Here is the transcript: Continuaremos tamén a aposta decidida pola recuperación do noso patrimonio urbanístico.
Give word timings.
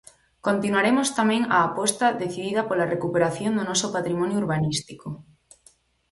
Continuaremos 0.47 1.07
tamén 1.19 1.41
a 1.55 1.57
aposta 1.67 2.05
decidida 2.23 2.67
pola 2.69 2.89
recuperación 2.95 3.51
do 3.57 3.63
noso 3.69 3.87
patrimonio 3.95 4.37
urbanístico. 4.43 5.07